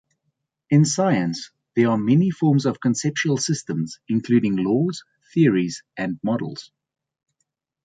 [0.71, 6.71] In science, there are many forms of conceptual systems including laws, theories, and models.